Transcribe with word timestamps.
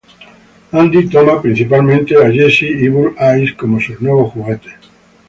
Andy 0.71 1.07
toma, 1.11 1.39
principalmente, 1.39 2.15
a 2.17 2.31
Jessie 2.31 2.83
y 2.85 2.87
a 2.87 2.91
Bullseye, 2.91 3.55
como 3.55 3.79
sus 3.79 4.01
nuevos 4.01 4.33
juguetes. 4.33 4.73